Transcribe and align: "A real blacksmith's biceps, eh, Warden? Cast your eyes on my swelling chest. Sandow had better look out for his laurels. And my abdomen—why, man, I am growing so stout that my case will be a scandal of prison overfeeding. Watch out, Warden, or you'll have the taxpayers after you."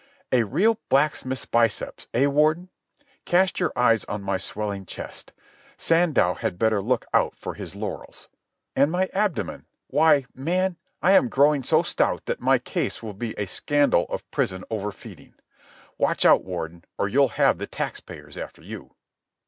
"A 0.31 0.41
real 0.41 0.79
blacksmith's 0.89 1.45
biceps, 1.45 2.07
eh, 2.15 2.25
Warden? 2.25 2.69
Cast 3.23 3.59
your 3.59 3.71
eyes 3.75 4.03
on 4.05 4.23
my 4.23 4.39
swelling 4.39 4.87
chest. 4.87 5.31
Sandow 5.77 6.33
had 6.33 6.57
better 6.57 6.81
look 6.81 7.05
out 7.13 7.35
for 7.35 7.53
his 7.53 7.75
laurels. 7.75 8.27
And 8.75 8.91
my 8.91 9.11
abdomen—why, 9.13 10.25
man, 10.33 10.77
I 11.03 11.11
am 11.11 11.29
growing 11.29 11.61
so 11.61 11.83
stout 11.83 12.25
that 12.25 12.41
my 12.41 12.57
case 12.57 13.03
will 13.03 13.13
be 13.13 13.35
a 13.37 13.45
scandal 13.45 14.07
of 14.09 14.27
prison 14.31 14.63
overfeeding. 14.71 15.35
Watch 15.99 16.25
out, 16.25 16.43
Warden, 16.43 16.83
or 16.97 17.07
you'll 17.07 17.27
have 17.37 17.59
the 17.59 17.67
taxpayers 17.67 18.37
after 18.39 18.63
you." 18.63 18.95